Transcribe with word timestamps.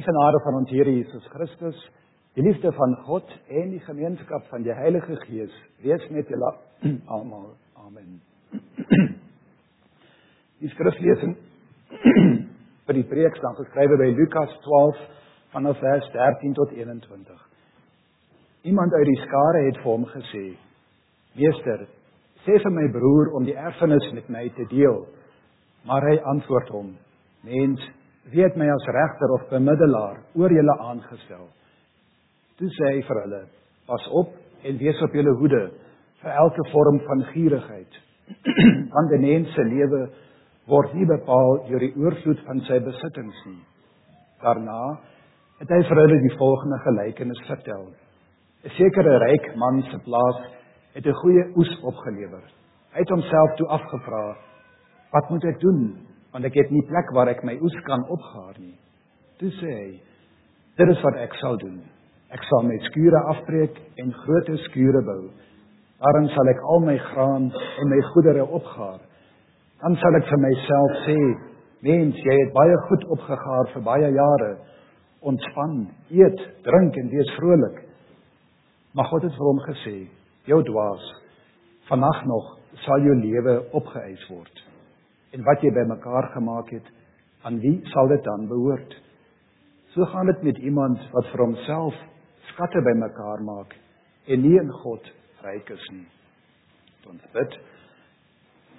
Die 0.00 0.06
genade 0.06 0.40
van 0.40 0.54
ons 0.54 0.70
Here 0.72 0.88
Jesus 0.88 1.26
Christus, 1.28 1.76
die 2.32 2.40
liefde 2.40 2.70
van 2.72 2.94
God 3.04 3.32
en 3.52 3.74
die 3.74 3.82
gemeenskap 3.84 4.46
van 4.48 4.62
die 4.64 4.72
Heilige 4.72 5.18
Gees 5.26 5.52
wees 5.84 6.06
met 6.08 6.30
julle 6.32 6.52
almal. 7.16 7.50
Amen. 7.76 8.14
Die 10.62 10.72
skriflesing 10.72 11.36
vir 12.86 12.96
die 12.96 13.04
preek 13.12 13.36
staan 13.42 13.60
geskrywe 13.60 14.00
by 14.00 14.08
Lukas 14.22 14.56
12 14.64 15.04
vanaf 15.58 15.84
vers 15.84 16.10
13 16.16 16.56
tot 16.56 16.72
21. 16.80 17.46
Iemand 18.72 18.96
uit 18.96 19.08
die 19.12 19.20
skare 19.26 19.64
het 19.68 19.84
vir 19.84 19.92
hom 19.92 20.08
gesê: 20.16 20.46
"Meester, 21.36 21.88
sê 22.48 22.56
vir 22.56 22.76
my 22.80 22.88
broer 22.96 23.36
om 23.36 23.44
die 23.44 23.60
erfenis 23.68 24.12
met 24.16 24.32
my 24.32 24.48
te 24.56 24.64
deel." 24.72 25.02
Maar 25.84 26.08
hy 26.08 26.20
antwoord 26.38 26.78
hom: 26.78 26.94
"Mens, 27.44 27.90
wie 28.28 28.42
het 28.44 28.56
my 28.56 28.68
as 28.68 28.86
regter 28.86 29.32
of 29.34 29.48
bemiddelaar 29.48 30.20
oor 30.34 30.52
julle 30.52 30.76
aangestel? 30.78 31.48
Toe 32.58 32.68
sê 32.68 32.92
hy 32.94 33.02
vir 33.08 33.20
hulle: 33.24 33.42
Pas 33.88 34.08
op 34.20 34.34
en 34.64 34.78
wees 34.78 35.02
op 35.02 35.14
julle 35.16 35.32
hoede 35.40 35.62
vir 36.20 36.36
elke 36.42 36.66
vorm 36.72 37.00
van 37.06 37.24
gierigheid. 37.32 38.00
Want 38.94 39.12
'n 39.12 39.20
mens 39.20 39.54
se 39.54 39.64
lewe 39.64 40.10
word 40.66 40.94
nie 40.94 41.06
bepaal 41.06 41.64
deur 41.68 41.80
die 41.80 41.96
oorvloed 41.96 42.44
van 42.46 42.60
sy 42.68 42.78
besittings 42.84 43.40
nie. 43.46 43.62
Daarna 44.42 45.00
het 45.60 45.70
hy 45.70 45.80
vir 45.88 46.00
hulle 46.02 46.20
die 46.20 46.36
volgende 46.36 46.78
gelykenis 46.84 47.42
vertel. 47.48 47.88
'n 48.64 48.70
Sekere 48.76 49.18
ryk 49.18 49.56
man 49.56 49.82
se 49.82 49.98
plaas 50.04 50.40
het 50.94 51.06
'n 51.06 51.20
goeie 51.22 51.44
oes 51.56 51.72
opgelewer. 51.82 52.44
Hy 52.92 52.98
het 52.98 53.08
homself 53.08 53.56
toe 53.56 53.66
afgevra: 53.66 54.36
"Wat 55.12 55.30
moet 55.30 55.44
ek 55.44 55.60
doen 55.60 56.09
want 56.32 56.46
ek 56.46 56.54
het 56.54 56.70
nie 56.70 56.84
plek 56.86 57.10
waar 57.14 57.30
ek 57.32 57.42
my 57.46 57.56
oes 57.58 57.76
kan 57.86 58.04
opgaar 58.08 58.54
nie. 58.58 58.76
Toe 59.40 59.50
sê 59.58 59.70
hy: 59.74 59.90
"Dit 60.78 60.88
is 60.94 61.02
wat 61.02 61.16
ek 61.16 61.34
sal 61.40 61.56
doen. 61.58 61.80
Ek 62.30 62.42
sal 62.46 62.62
my 62.62 62.78
skure 62.86 63.20
afbreek 63.34 63.78
en 63.98 64.12
groot 64.12 64.50
skure 64.68 65.02
bou. 65.02 65.30
Daarin 66.00 66.28
sal 66.34 66.48
ek 66.48 66.60
al 66.72 66.80
my 66.80 66.96
graan 67.10 67.50
en 67.52 67.88
my 67.90 68.00
goedere 68.12 68.44
opgaar. 68.46 69.00
Dan 69.82 69.96
sal 69.96 70.14
ek 70.20 70.28
vir 70.28 70.40
myself 70.46 70.92
sê: 71.06 71.18
"Mens, 71.82 72.14
jy 72.16 72.36
het 72.44 72.52
baie 72.54 72.76
goed 72.88 73.04
opgegaar 73.16 73.72
vir 73.74 73.82
baie 73.82 74.10
jare. 74.12 74.56
Ontspan, 75.20 75.88
eet, 76.10 76.40
drink 76.62 76.96
en 76.96 77.08
wees 77.08 77.34
vrolik." 77.36 77.84
Maar 78.94 79.04
God 79.04 79.22
het 79.22 79.32
vir 79.32 79.46
hom 79.46 79.60
gesê: 79.66 80.08
"Jou 80.46 80.62
dwaas, 80.62 81.04
vannag 81.88 82.26
nog 82.26 82.58
sal 82.84 83.00
jou 83.00 83.14
lewe 83.14 83.62
opgeëis 83.72 84.28
word." 84.28 84.69
En 85.34 85.44
wat 85.46 85.62
jy 85.62 85.70
bymekaar 85.74 86.30
gemaak 86.34 86.70
het, 86.74 86.86
aan 87.46 87.60
wie 87.62 87.78
sal 87.92 88.08
dit 88.10 88.22
dan 88.24 88.48
behoort? 88.50 88.94
So 89.94 90.04
gaan 90.12 90.26
dit 90.26 90.42
met 90.42 90.58
iemand 90.58 91.02
wat 91.12 91.26
vir 91.32 91.44
homself 91.44 91.96
skatte 92.52 92.82
bymekaar 92.86 93.42
maak 93.46 93.74
en 94.26 94.42
nie 94.44 94.56
in 94.60 94.70
God 94.82 95.06
ryk 95.44 95.70
is 95.74 95.86
nie. 95.94 96.06
Ons 97.10 97.22
bid. 97.34 97.56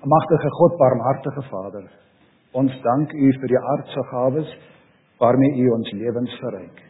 Magtige 0.02 0.50
God, 0.58 0.78
barmhartige 0.80 1.44
Vader, 1.50 1.88
ons 2.58 2.74
dank 2.86 3.14
U 3.14 3.28
vir 3.42 3.54
die 3.54 3.62
aardse 3.74 4.06
gawes 4.14 4.56
waarmee 5.22 5.62
U 5.62 5.70
ons 5.76 5.92
lewens 5.94 6.40
verryk. 6.42 6.82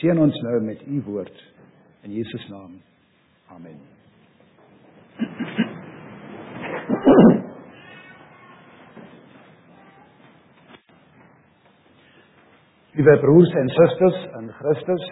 Seën 0.00 0.18
ons 0.20 0.42
nou 0.48 0.58
met 0.64 0.82
U 0.86 1.02
woord 1.10 1.44
in 2.08 2.16
Jesus 2.16 2.48
naam. 2.52 2.80
Amen. 3.52 3.80
Liewe 12.96 13.12
broers 13.20 13.50
en 13.60 13.66
susters 13.68 14.20
in 14.38 14.46
Christus, 14.56 15.02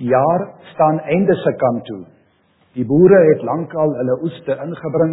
die 0.00 0.08
jaar 0.10 0.42
staan 0.72 0.96
einde 1.14 1.34
se 1.38 1.50
kant 1.60 1.84
toe. 1.86 2.00
Die 2.74 2.82
boere 2.88 3.20
het 3.28 3.42
lankal 3.46 3.92
hulle 4.00 4.16
oeste 4.26 4.56
ingebring 4.64 5.12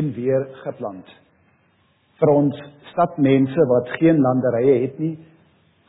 en 0.00 0.06
weer 0.16 0.46
geplant. 0.62 1.10
Vir 2.16 2.32
ons 2.32 2.62
stadmense 2.94 3.66
wat 3.68 3.90
geen 3.98 4.22
landerye 4.24 4.78
het 4.86 5.02
nie, 5.02 5.18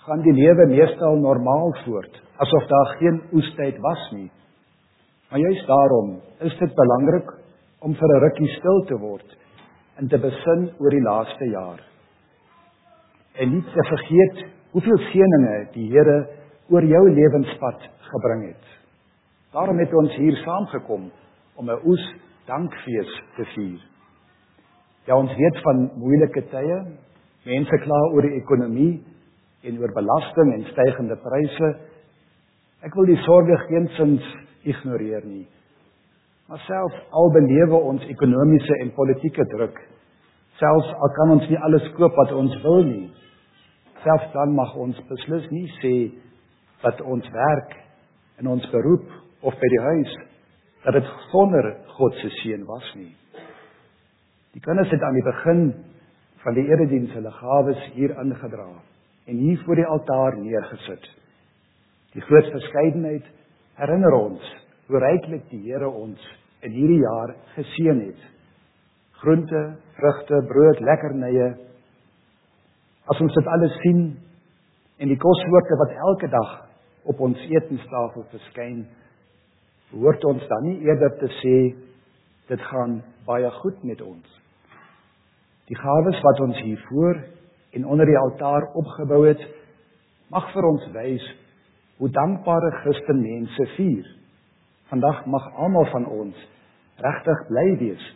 gaan 0.04 0.26
die 0.26 0.34
lewe 0.36 0.66
meestal 0.74 1.16
normaal 1.22 1.72
voort, 1.86 2.20
asof 2.44 2.68
daar 2.68 2.92
geen 3.00 3.22
oestyd 3.32 3.80
was 3.86 4.04
nie. 4.12 4.28
Maar 5.32 5.40
juist 5.40 5.72
daarom 5.72 6.18
is 6.50 6.58
dit 6.60 6.74
belangrik 6.82 7.32
om 7.80 7.96
vir 7.96 8.10
'n 8.16 8.24
rukkie 8.26 8.50
stil 8.58 8.84
te 8.92 9.00
word 9.00 9.38
en 9.96 10.08
te 10.08 10.18
besin 10.18 10.68
oor 10.80 10.90
die 10.90 11.08
laaste 11.08 11.46
jaar. 11.46 11.80
En 13.40 13.50
nie 13.50 13.64
te 13.64 13.88
vergeet 13.88 14.44
hoeveel 14.74 15.00
seëninge 15.12 15.56
die 15.76 15.88
Here 15.92 16.18
oor 16.74 16.86
jou 16.88 17.04
lewenspad 17.14 17.86
gebring 18.10 18.48
het. 18.50 18.70
Daarom 19.54 19.80
het 19.80 19.94
ons 19.94 20.16
hier 20.18 20.36
saamgekom 20.42 21.10
om 21.56 21.70
'n 21.70 21.82
oes 21.86 22.06
dankfees 22.46 23.12
te 23.36 23.46
vier. 23.56 23.80
Ja, 25.06 25.18
ons 25.18 25.36
weet 25.36 25.58
van 25.62 25.92
moeilike 25.96 26.42
tye. 26.50 26.78
Mense 27.46 27.78
kla 27.78 28.00
oor 28.14 28.22
die 28.22 28.40
ekonomie 28.40 29.04
en 29.64 29.80
oor 29.80 29.92
belasting 29.94 30.54
en 30.54 30.66
stygende 30.72 31.16
pryse. 31.16 31.76
Ek 32.82 32.96
wil 32.96 33.06
die 33.06 33.22
sorge 33.24 33.58
geensins 33.68 34.24
ignoreer 34.64 35.26
nie. 35.26 35.48
Maar 36.48 36.60
selfs 36.60 36.96
al 37.12 37.32
belewe 37.32 37.76
ons 37.76 38.06
ekonomiese 38.06 38.80
en 38.80 38.94
politieke 38.96 39.46
druk, 39.56 39.78
selfs 40.60 40.90
al 40.94 41.14
kan 41.16 41.32
ons 41.38 41.50
nie 41.50 41.60
alles 41.60 41.88
koop 41.98 42.16
wat 42.16 42.32
ons 42.32 42.58
wil 42.64 42.84
nie, 42.84 43.12
selfs 44.04 44.32
dan 44.34 44.54
mag 44.56 44.76
ons 44.76 45.00
beslis 45.10 45.50
nie 45.52 45.68
sê 45.80 45.96
dat 46.84 47.02
ons 47.02 47.28
werk 47.34 47.76
in 48.42 48.48
ons 48.52 48.66
beroep 48.72 49.10
of 49.42 49.58
by 49.60 49.70
die 49.76 49.84
huis 49.88 50.14
dat 50.84 50.98
dit 50.98 51.12
sonder 51.32 51.70
God 51.96 52.16
se 52.20 52.30
seën 52.42 52.66
was 52.68 52.88
nie. 53.00 53.12
Die 54.54 54.62
kinders 54.62 54.92
het 54.92 55.04
aan 55.04 55.16
die 55.18 55.26
begin 55.26 55.62
van 56.44 56.58
die 56.58 56.66
erediens 56.68 57.14
hulle 57.16 57.32
gawes 57.40 57.86
hier 57.96 58.14
ingedra 58.22 58.70
en 59.32 59.40
hier 59.40 59.62
voor 59.64 59.80
die 59.80 59.88
altaar 59.88 60.38
neergesit. 60.38 61.08
Die 62.14 62.22
groot 62.22 62.52
verskeidenheid 62.52 63.30
herinner 63.80 64.18
ons 64.18 64.52
hoe 64.88 65.00
ryklik 65.00 65.48
die 65.50 65.62
Here 65.70 65.88
ons 65.90 66.22
in 66.64 66.76
hierdie 66.76 67.02
jaar 67.02 67.36
geseën 67.56 68.02
het. 68.04 68.20
Groente, 69.24 69.62
vrugte, 69.98 70.42
brood, 70.50 70.82
lekkernye 70.84 71.48
As 73.12 73.20
ons 73.20 73.34
dit 73.36 73.48
alles 73.52 73.74
sien 73.84 74.04
en 75.04 75.10
die 75.12 75.20
kossoorte 75.20 75.76
wat 75.82 75.96
elke 76.08 76.28
dag 76.32 76.52
op 77.12 77.20
ons 77.26 77.40
etenstafel 77.52 78.24
verskyn, 78.32 78.86
hoort 79.92 80.24
ons 80.26 80.44
dan 80.48 80.64
nie 80.70 80.78
eerder 80.88 81.12
te 81.20 81.28
sê 81.42 81.58
dit 82.48 82.62
gaan 82.70 83.02
baie 83.28 83.50
goed 83.60 83.82
met 83.84 84.00
ons. 84.02 84.30
Die 85.68 85.76
gawes 85.80 86.20
wat 86.24 86.40
ons 86.46 86.62
hier 86.64 86.80
voor 86.88 87.20
en 87.76 87.88
onder 87.92 88.08
die 88.08 88.20
altaar 88.20 88.70
opgebou 88.80 89.26
het, 89.28 89.42
mag 90.32 90.48
vir 90.54 90.68
ons 90.70 90.86
wys 90.96 91.26
hoe 92.00 92.10
dankbare 92.12 92.72
Christenmense 92.82 93.68
vier. 93.76 94.08
Vandag 94.92 95.26
mag 95.28 95.50
almal 95.60 95.90
van 95.92 96.08
ons 96.08 96.40
regtig 97.04 97.48
bly 97.52 97.66
wees 97.84 98.12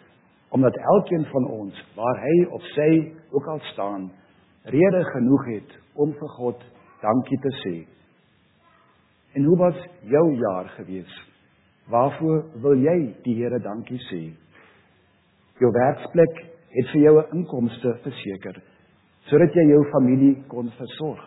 omdat 0.56 0.78
elkeen 0.94 1.26
van 1.28 1.50
ons 1.52 1.80
waar 1.98 2.22
hy 2.24 2.36
of 2.56 2.64
sy 2.72 2.92
ook 3.36 3.50
al 3.52 3.60
staan 3.74 4.08
rede 4.64 5.04
genoeg 5.14 5.46
het 5.46 5.78
om 5.96 6.14
vir 6.14 6.30
God 6.38 6.64
dankie 7.02 7.40
te 7.42 7.54
sê. 7.64 7.76
En 9.38 9.44
hoe 9.44 9.58
was 9.58 9.78
jou 10.02 10.26
jaar 10.36 10.70
gewees? 10.78 11.14
Waarvoor 11.88 12.44
wil 12.62 12.76
jy 12.84 12.98
die 13.24 13.36
Here 13.38 13.60
dankie 13.64 14.00
sê? 14.10 14.24
Jou 15.60 15.72
werksplek 15.72 16.42
het 16.74 16.92
vir 16.94 17.02
jou 17.02 17.16
'n 17.20 17.38
inkomste 17.38 17.94
verseker 18.04 18.62
sodat 19.30 19.56
jy 19.56 19.64
jou 19.68 19.84
familie 19.92 20.36
kon 20.48 20.70
versorg. 20.78 21.24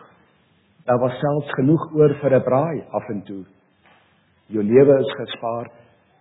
Daar 0.85 0.99
was 0.99 1.19
selfs 1.19 1.51
genoeg 1.53 1.83
oor 1.93 2.13
vir 2.21 2.35
'n 2.35 2.43
braai 2.43 2.81
af 2.89 3.09
en 3.09 3.21
toe. 3.21 3.45
Jou 4.47 4.63
lewe 4.63 4.99
is 4.99 5.13
gespaar. 5.15 5.71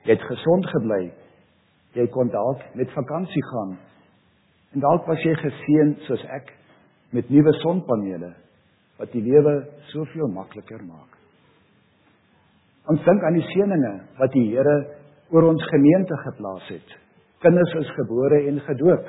Jy 0.04 0.10
het 0.10 0.22
gesond 0.22 0.66
gebly. 0.66 1.12
Jy 1.92 2.06
kon 2.06 2.28
dalk 2.28 2.60
met 2.74 2.90
vakansie 2.90 3.44
gaan. 3.44 3.78
En 4.72 4.80
dalk 4.80 5.06
was 5.06 5.22
jy 5.22 5.34
geseën 5.34 5.96
soos 6.06 6.24
ek 6.24 6.52
met 7.16 7.30
nuwe 7.30 7.52
sonpanele 7.62 8.34
wat 9.00 9.12
die 9.14 9.22
lewe 9.24 9.54
soveel 9.90 10.28
makliker 10.28 10.82
maak. 10.84 11.16
Ons 12.90 13.02
dink 13.06 13.24
aan 13.24 13.36
die 13.38 13.46
seëninge 13.52 13.92
wat 14.18 14.32
die 14.34 14.46
Here 14.50 14.76
oor 15.30 15.46
ons 15.52 15.64
gemeente 15.70 16.16
geplaas 16.24 16.66
het. 16.72 16.96
Kinders 17.40 17.74
is 17.80 17.92
gebore 17.96 18.42
en 18.50 18.60
gedoop. 18.66 19.06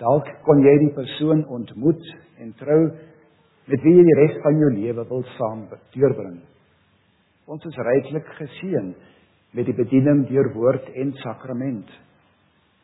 Dalk 0.00 0.30
kon 0.46 0.62
jy 0.64 0.74
die 0.86 0.94
persoon 0.94 1.44
ontmoet 1.52 2.04
en 2.42 2.54
trou 2.60 2.80
met 3.70 3.84
wie 3.84 3.94
jy 3.98 4.04
die 4.06 4.16
res 4.20 4.38
van 4.44 4.60
jou 4.60 4.70
lewe 4.74 5.04
wil 5.10 5.24
saam 5.36 5.66
deurbring. 5.94 6.38
Ons 7.50 7.64
is 7.68 7.82
ryklik 7.88 8.28
geseën 8.38 8.94
met 9.54 9.68
die 9.68 9.76
bediening 9.76 10.24
deur 10.30 10.50
woord 10.54 10.88
en 10.96 11.12
sakrament. 11.22 11.90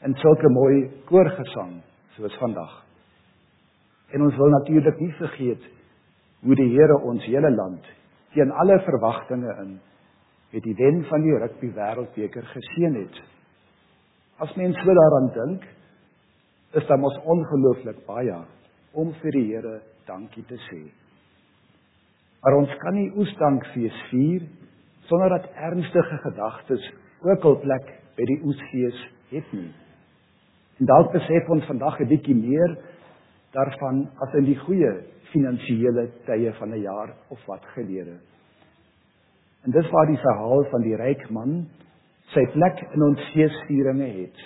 En 0.05 0.15
sulke 0.21 0.53
mooi 0.53 0.77
koorgesang 1.09 1.81
soos 2.17 2.37
vandag. 2.41 2.90
En 4.11 4.23
ons 4.23 4.37
wil 4.37 4.51
natuurlik 4.55 4.99
nie 5.01 5.13
vergeet 5.19 5.67
hoe 6.41 6.57
die 6.57 6.71
Here 6.73 6.99
ons 7.05 7.25
hele 7.29 7.51
land 7.55 7.87
teen 8.35 8.53
alle 8.63 8.79
verwagtinge 8.87 9.55
in 9.63 9.75
met 10.51 10.63
die 10.63 10.75
wen 10.79 11.05
van 11.07 11.23
die 11.23 11.37
rugby 11.39 11.71
wêreldbeker 11.75 12.47
geseën 12.53 12.97
het. 12.99 13.21
As 14.43 14.55
mens 14.59 14.79
so 14.79 14.95
daaraan 14.95 15.29
dink, 15.35 15.67
is 16.75 16.87
daar 16.87 16.99
mos 16.99 17.19
ongelooflik 17.27 18.03
baie 18.07 18.39
om 18.93 19.13
vir 19.23 19.37
die 19.37 19.47
Here 19.51 19.77
dankie 20.07 20.45
te 20.49 20.59
sê. 20.71 20.81
Maar 22.41 22.57
ons 22.57 22.73
kan 22.83 22.97
nie 22.97 23.11
oesdankfees 23.21 24.03
vier 24.11 24.47
sonder 25.11 25.35
dat 25.37 25.51
ernstige 25.55 26.19
gedagtes 26.25 26.87
ook 27.27 27.45
al 27.45 27.59
plek 27.63 27.91
by 28.17 28.27
die 28.31 28.39
oesfees 28.47 29.01
het 29.31 29.53
nie. 29.55 29.71
En 30.81 30.89
dalk 30.89 31.13
besef 31.13 31.51
ons 31.53 31.67
vandag 31.69 32.01
'n 32.01 32.09
bietjie 32.09 32.35
meer 32.35 32.79
daarvan 33.55 34.05
as 34.23 34.35
in 34.39 34.45
die 34.45 34.59
goeie 34.59 34.93
finansiële 35.33 36.09
tye 36.27 36.53
van 36.59 36.73
'n 36.75 36.83
jaar 36.83 37.15
of 37.29 37.47
wat 37.47 37.65
gelede. 37.75 38.17
En 39.65 39.71
dis 39.71 39.91
waar 39.91 40.07
die 40.07 40.19
verhaal 40.19 40.65
van 40.71 40.83
die 40.83 40.97
ryk 40.97 41.31
man 41.31 41.69
sy 42.33 42.47
plek 42.47 42.81
in 42.95 43.03
ons 43.03 43.21
feesvieringe 43.33 44.07
het. 44.07 44.37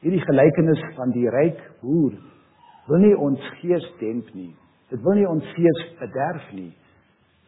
Hierdie 0.00 0.24
gelykenis 0.24 0.82
van 0.96 1.10
die 1.10 1.28
ryk 1.30 1.60
boer 1.80 2.12
wil 2.86 2.98
nie 2.98 3.16
ons 3.16 3.40
gees 3.60 3.86
demp 4.00 4.34
nie. 4.34 4.54
Dit 4.90 5.02
wil 5.02 5.18
nie 5.18 5.28
ons 5.28 5.44
fees 5.56 5.80
bederf 5.98 6.52
nie. 6.52 6.72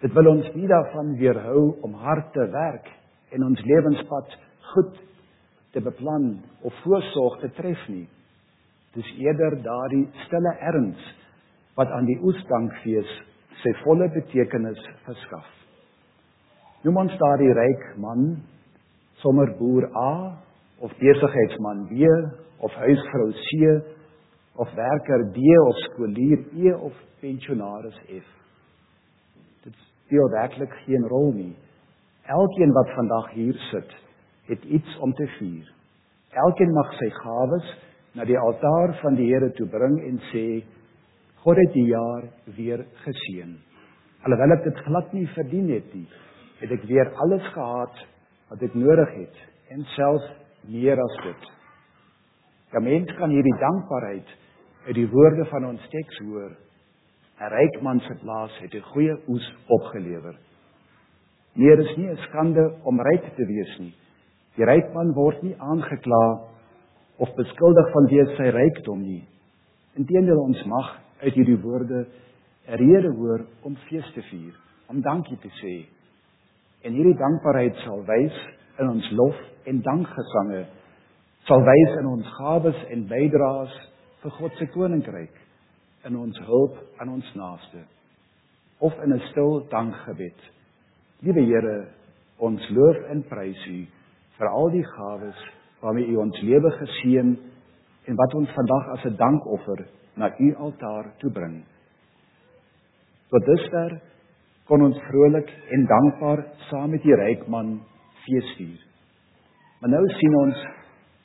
Dit 0.03 0.15
wil 0.15 0.27
ons 0.27 0.47
nie 0.55 0.67
daarvan 0.71 1.17
weerhou 1.19 1.77
om 1.87 1.95
hard 1.95 2.33
te 2.33 2.47
werk 2.51 2.89
en 3.35 3.45
ons 3.45 3.65
lewenspad 3.67 4.37
goed 4.73 4.99
te 5.75 5.81
beplan 5.81 6.39
of 6.63 6.75
voorsorg 6.83 7.41
te 7.41 7.51
tref 7.59 7.89
nie. 7.89 8.07
Dis 8.99 9.11
eerder 9.23 9.55
daardie 9.63 10.07
stille 10.25 10.53
erns 10.73 11.03
wat 11.79 11.93
aan 11.95 12.09
die 12.09 12.19
oesdankfees 12.27 13.11
sy 13.63 13.71
volle 13.85 14.09
betekenis 14.11 14.81
verskaf. 15.07 15.47
Noem 16.83 17.05
ons 17.05 17.15
daardie 17.21 17.53
ryk 17.55 17.85
man 18.03 18.25
sommer 19.23 19.53
boer 19.61 19.87
A 19.99 20.11
of 20.83 20.95
besigheidsman 20.99 21.87
B 21.93 22.11
of 22.67 22.75
huisvrou 22.83 23.31
C 23.39 23.71
of 24.59 24.75
werker 24.75 25.25
D 25.35 25.47
of 25.63 25.81
skoolier 25.87 26.43
E 26.59 26.75
of 26.75 26.95
pensionaris 27.23 27.99
F. 28.19 28.29
Dit 29.63 29.75
speel 29.79 30.31
werklik 30.35 30.75
geen 30.85 31.07
rol 31.11 31.33
nie. 31.39 31.55
Elkeen 32.27 32.75
wat 32.75 32.95
vandag 32.99 33.31
hier 33.39 33.59
sit, 33.71 33.95
het 34.51 34.65
iets 34.65 34.99
om 34.99 35.15
te 35.15 35.27
vier. 35.39 35.67
Elkeen 36.35 36.75
mag 36.75 36.91
sy 36.99 37.09
gawes 37.23 37.77
na 38.15 38.25
die 38.25 38.39
altaar 38.39 38.95
van 39.03 39.15
die 39.19 39.29
Here 39.29 39.51
toe 39.57 39.67
bring 39.67 39.99
en 40.09 40.21
sê 40.33 40.45
God 41.43 41.57
het 41.57 41.73
die 41.73 41.87
jaar 41.91 42.25
weer 42.57 42.85
geseën. 43.05 43.53
Alhoewel 44.27 44.57
ek 44.57 44.65
dit 44.65 44.81
glad 44.87 45.13
nie 45.15 45.27
verdien 45.37 45.69
het 45.71 45.93
nie, 45.95 46.09
het 46.61 46.73
ek 46.75 46.89
weer 46.91 47.13
alles 47.25 47.45
gehad 47.55 48.03
wat 48.51 48.63
ek 48.63 48.75
nodig 48.75 49.15
het 49.15 49.45
en 49.75 49.85
selfs 49.95 50.27
meer 50.69 50.99
as 51.01 51.17
dit. 51.25 51.47
Ja 52.73 52.81
mens 52.85 53.13
kan 53.17 53.31
hierdie 53.33 53.61
dankbaarheid 53.61 54.35
uit 54.89 54.97
die 54.97 55.09
woorde 55.13 55.45
van 55.53 55.71
ons 55.71 55.89
teks 55.93 56.19
hoor. 56.27 56.51
'n 57.39 57.51
Ryk 57.55 57.83
man 57.83 58.01
se 58.01 58.15
plaas 58.23 58.59
het 58.61 58.75
'n 58.75 58.91
goeie 58.93 59.17
oes 59.29 59.47
opgelewer. 59.69 60.35
Dit 61.55 61.79
is 61.79 61.97
nie 61.97 62.11
'n 62.11 62.17
skande 62.29 62.75
om 62.83 63.01
ryk 63.01 63.35
te 63.37 63.47
wees 63.47 63.79
nie. 63.79 63.95
Die 64.57 64.65
ryk 64.65 64.93
man 64.95 65.13
word 65.15 65.43
nie 65.43 65.55
aangekla 65.59 66.41
of 67.19 67.35
beskuldig 67.35 67.91
van 67.93 68.09
wees 68.13 68.33
sy 68.39 68.49
rykdom 68.55 69.03
nie. 69.03 69.23
Inteendeel 69.99 70.39
ons 70.39 70.65
mag 70.71 70.95
uit 71.25 71.35
hierdie 71.35 71.59
woorde 71.63 72.07
'n 72.69 72.77
rede 72.77 73.11
hoor 73.17 73.47
om 73.63 73.77
fees 73.89 74.13
te 74.15 74.23
vier, 74.23 74.55
om 74.87 75.01
dankie 75.01 75.39
te 75.39 75.51
sê. 75.63 75.87
En 76.83 76.93
hierdie 76.93 77.19
dankbaarheid 77.19 77.77
sal 77.85 78.05
wys 78.05 78.39
in 78.79 78.89
ons 78.89 79.11
lof 79.11 79.37
en 79.65 79.83
dankgesange, 79.83 80.67
sal 81.45 81.61
wys 81.65 81.99
in 81.99 82.07
ons 82.07 82.27
gawes 82.39 82.85
en 82.91 83.07
bydraes 83.09 83.75
vir 84.23 84.31
God 84.31 84.53
se 84.59 84.67
koninkryk, 84.67 85.35
in 86.05 86.17
ons 86.17 86.39
hulp 86.39 86.77
aan 86.99 87.09
ons 87.09 87.35
naaste 87.35 87.85
of 88.79 88.95
in 89.03 89.13
'n 89.13 89.21
stil 89.31 89.67
dankgebed. 89.69 90.39
Liewe 91.19 91.41
Here, 91.41 91.89
ons 92.37 92.69
loof 92.71 92.97
en 93.11 93.23
prys 93.23 93.67
U 93.67 93.87
vir 94.39 94.49
al 94.49 94.71
die 94.71 94.85
gawes 94.85 95.41
waarmee 95.81 96.07
U 96.07 96.17
ons 96.17 96.41
lewe 96.41 96.71
geseën 96.71 97.37
en 98.09 98.17
wat 98.17 98.35
ons 98.35 98.51
vandag 98.57 98.89
as 98.89 99.05
'n 99.05 99.17
dankoffer 99.17 99.87
na 100.19 100.35
u 100.39 100.55
altaar 100.55 101.13
toe 101.19 101.31
bring. 101.33 101.65
Tot 103.29 103.45
dusver 103.45 104.01
kon 104.65 104.83
ons 104.83 104.99
vrolik 105.09 105.51
en 105.71 105.87
dankbaar 105.87 106.45
saam 106.69 106.91
met 106.91 107.03
die 107.03 107.15
ryk 107.15 107.47
man 107.49 107.81
fees 108.25 108.55
vier. 108.57 108.81
Maar 109.81 109.91
nou 109.91 110.05
sien 110.19 110.37
ons 110.37 110.65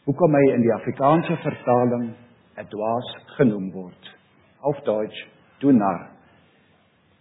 hoekom 0.06 0.36
hy 0.36 0.44
in 0.54 0.62
die 0.62 0.74
Afrikaanse 0.76 1.38
vertaling 1.46 2.14
'n 2.58 2.68
dwaas 2.70 3.10
genoem 3.38 3.72
word. 3.72 4.04
Auf 4.62 4.80
Deutsch, 4.84 5.28
du 5.60 5.72
nar. 5.72 6.10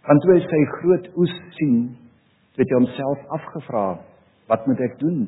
Want 0.07 0.21
toe 0.21 0.33
hy 0.33 0.39
sy 0.39 0.65
groot 0.79 1.09
oes 1.17 1.35
sien, 1.57 1.97
het 2.57 2.69
hy 2.69 2.75
homself 2.75 3.19
afgevra, 3.29 3.99
wat 4.47 4.67
moet 4.67 4.79
ek 4.79 4.99
doen? 4.99 5.27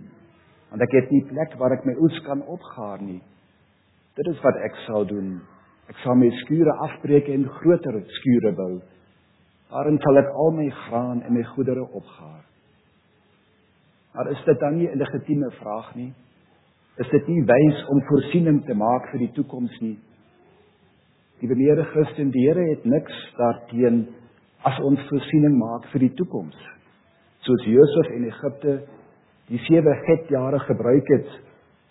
Want 0.76 0.84
ek 0.84 0.96
het 1.00 1.12
nie 1.16 1.24
plek 1.32 1.56
waar 1.56 1.72
ek 1.72 1.86
my 1.88 1.96
oes 2.04 2.18
kan 2.28 2.44
opgaar 2.52 3.00
nie. 3.00 3.22
Dit 4.20 4.28
is 4.28 4.42
wat 4.44 4.60
ek 4.60 4.76
sal 4.84 5.08
doen, 5.08 5.38
Ek 5.86 5.98
sal 6.02 6.18
my 6.18 6.32
skure 6.42 6.74
afbreek 6.88 7.28
en 7.30 7.46
groter 7.60 8.00
skure 8.18 8.52
bou. 8.58 8.74
Daarin 9.70 10.00
sal 10.02 10.18
ek 10.22 10.32
al 10.34 10.54
my 10.58 10.66
graan 10.86 11.22
en 11.28 11.36
my 11.38 11.44
goedere 11.54 11.84
opgaar. 11.86 12.42
Maar 14.16 14.32
is 14.32 14.42
dit 14.48 14.60
dan 14.60 14.78
nie 14.78 14.88
'n 14.90 14.98
legitieme 14.98 15.52
vraag 15.60 15.96
nie? 15.96 16.14
Is 16.98 17.10
dit 17.10 17.28
nie 17.28 17.44
wys 17.44 17.86
om 17.90 18.02
voorsiening 18.10 18.66
te 18.66 18.74
maak 18.74 19.12
vir 19.12 19.20
die 19.20 19.32
toekoms 19.32 19.82
nie? 19.82 20.00
Die 21.40 21.48
beneerde 21.48 21.84
Christen, 21.84 22.32
die 22.32 22.48
Here 22.48 22.70
het 22.70 22.86
niks 22.86 23.34
daarteen 23.38 24.08
as 24.64 24.80
ons 24.80 25.00
voorsiening 25.10 25.58
maak 25.58 25.86
vir 25.92 26.00
die 26.00 26.14
toekoms. 26.14 26.56
Soos 27.40 27.66
Josef 27.66 28.12
in 28.12 28.24
Egipte 28.24 28.88
die 29.50 29.62
7 29.68 29.96
getjare 30.08 30.60
gebruik 30.60 31.08
het 31.14 31.30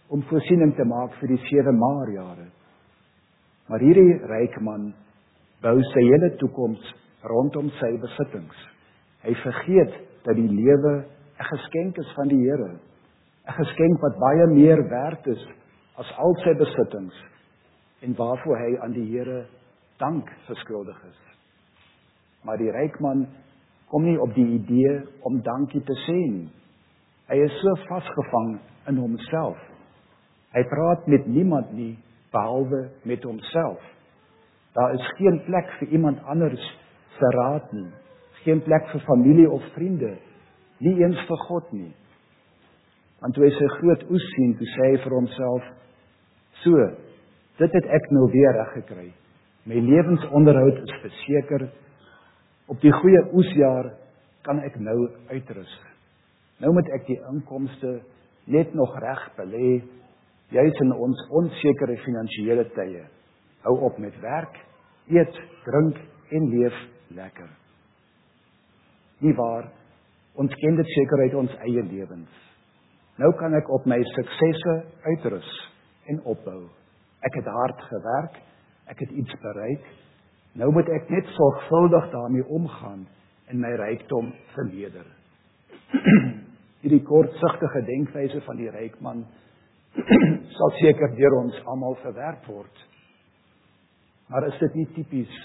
om 0.09 0.23
voorsiening 0.29 0.75
te 0.77 0.85
maak 0.85 1.15
vir 1.21 1.35
die 1.35 1.41
7 1.47 1.79
maar 1.79 2.11
jare. 2.13 2.47
Maar 3.69 3.81
hierdie 3.81 4.19
ryk 4.29 4.61
man 4.61 4.93
bou 5.65 5.77
sy 5.93 6.03
hele 6.05 6.35
toekoms 6.41 6.95
rondom 7.25 7.71
sy 7.81 7.95
besittings. 8.03 8.57
Hy 9.25 9.33
vergeet 9.41 9.95
dat 10.27 10.37
die 10.37 10.49
lewe 10.49 11.05
'n 11.41 11.49
geskenk 11.51 11.97
is 11.99 12.13
van 12.17 12.29
die 12.29 12.41
Here. 12.41 12.73
'n 13.49 13.53
Geskenk 13.53 14.01
wat 14.01 14.19
baie 14.19 14.47
meer 14.47 14.89
werd 14.89 15.27
is 15.27 15.47
as 15.97 16.13
al 16.19 16.35
sy 16.45 16.55
besittings 16.55 17.15
en 18.01 18.15
waarvoor 18.17 18.59
hy 18.59 18.79
aan 18.79 18.93
die 18.93 19.09
Here 19.11 19.47
dank 19.99 20.31
verskuldig 20.47 21.05
is. 21.09 21.21
Maar 22.45 22.57
die 22.57 22.71
ryk 22.71 23.01
man 23.01 23.27
kom 23.89 24.05
nie 24.05 24.19
op 24.21 24.35
die 24.35 24.47
idee 24.47 25.03
om 25.23 25.43
dankie 25.43 25.83
te 25.83 25.97
sê 26.07 26.19
nie. 26.31 26.49
Hy 27.31 27.39
is 27.41 27.55
so 27.63 27.73
vasgevang 27.89 28.59
in 28.91 29.01
homself. 29.01 29.61
Hy 30.55 30.63
praat 30.71 31.07
met 31.11 31.27
niemand 31.27 31.73
nie 31.73 31.95
behalwe 32.35 32.89
met 33.09 33.23
homself. 33.25 33.81
Daar 34.75 34.95
is 34.95 35.07
geen 35.19 35.41
plek 35.47 35.71
vir 35.79 35.89
iemand 35.89 36.23
anders 36.29 36.65
se 37.17 37.31
raad 37.37 37.73
nie. 37.73 37.91
Geen 38.45 38.61
plek 38.63 38.89
vir 38.93 39.01
familie 39.07 39.49
of 39.51 39.63
vriende, 39.73 40.17
nie 40.79 40.95
eens 41.01 41.21
vir 41.29 41.41
God 41.49 41.73
nie. 41.73 41.93
Want 43.23 43.35
toe 43.35 43.47
hy 43.47 43.53
sy 43.57 43.69
groot 43.79 44.03
oes 44.13 44.27
sien, 44.35 44.53
toe 44.59 44.69
sê 44.69 44.91
hy 44.91 44.99
vir 45.07 45.17
homself: 45.17 45.69
"So, 46.61 46.89
dit 47.63 47.73
het 47.79 47.87
ek 47.87 48.11
nou 48.11 48.27
weer 48.33 48.53
reg 48.59 48.73
gekry. 48.83 49.09
My 49.65 49.81
lewensonderhoud 49.81 50.83
is 50.83 50.95
verseker. 51.01 51.71
Op 52.69 52.81
die 52.81 52.93
goeie 52.93 53.23
oesjaar 53.33 53.95
kan 54.43 54.61
ek 54.61 54.77
nou 54.77 55.09
uitrus. 55.31 55.73
Nou 56.65 56.73
moet 56.73 56.89
ek 56.97 57.03
die 57.11 57.19
inkomste 57.29 57.99
net 58.49 58.71
nog 58.73 58.95
reg 59.05 59.25
belê 59.37 59.83
juis 60.55 60.79
in 60.81 60.93
ons 60.97 61.25
onsekere 61.37 61.97
finansiële 62.01 62.65
tye. 62.73 63.03
Hou 63.67 63.75
op 63.85 63.99
met 64.01 64.17
werk, 64.23 64.57
eet, 65.13 65.37
drink 65.67 65.99
en 66.33 66.47
leef 66.55 66.79
lekker. 67.17 67.51
Nie 69.21 69.35
waar 69.37 69.69
ons 70.41 70.57
ken 70.63 70.81
dit 70.81 70.93
seker 70.95 71.25
uit 71.27 71.37
ons 71.43 71.59
eie 71.67 71.85
lewens. 71.91 72.41
Nou 73.21 73.29
kan 73.39 73.53
ek 73.61 73.69
op 73.69 73.85
my 73.85 74.01
suksesse 74.15 74.79
uitrus 75.05 75.51
en 76.09 76.23
opbou. 76.33 76.63
Ek 77.29 77.37
het 77.43 77.53
hard 77.59 77.85
gewerk, 77.91 78.41
ek 78.89 79.05
het 79.05 79.13
iets 79.13 79.37
bereik. 79.45 79.85
Nou 80.57 80.71
moet 80.73 80.89
ek 80.97 81.13
net 81.13 81.29
sorgvuldig 81.37 82.09
daarmee 82.17 82.49
omgaan 82.57 83.05
en 83.53 83.61
my 83.61 83.77
rykdom 83.85 84.33
vermeerder. 84.57 85.07
Hierdie 86.85 87.01
kortsigtige 87.09 87.81
denkwyse 87.89 88.43
van 88.45 88.59
die 88.61 88.69
ryk 88.69 88.99
man 89.01 89.23
sal 90.59 90.73
seker 90.83 91.15
deur 91.17 91.39
ons 91.39 91.57
almal 91.73 91.97
verwerp 92.03 92.45
word. 92.51 92.83
Maar 94.29 94.51
is 94.51 94.59
dit 94.61 94.77
nie 94.77 94.85
tipies 94.93 95.39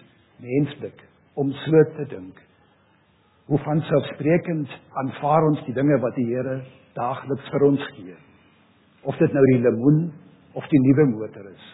menslik 0.44 1.00
om 1.40 1.54
so 1.64 1.84
te 1.96 2.10
dink? 2.12 2.44
Hoe 3.48 3.60
vanselfsprekend 3.64 4.76
aanvaar 5.00 5.48
ons 5.48 5.64
die 5.70 5.78
dinge 5.80 5.96
wat 6.04 6.20
die 6.20 6.28
Here 6.28 6.60
daagliks 7.00 7.48
vir 7.54 7.68
ons 7.70 7.88
gee. 7.96 8.20
Of 9.08 9.16
dit 9.24 9.32
nou 9.32 9.44
die 9.54 9.62
lemoen 9.64 10.06
of 10.60 10.68
die 10.68 10.84
nuwe 10.90 11.08
motor 11.16 11.48
is. 11.48 11.74